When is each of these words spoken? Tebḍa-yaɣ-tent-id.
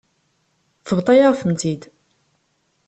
Tebḍa-yaɣ-tent-id. 0.87 1.81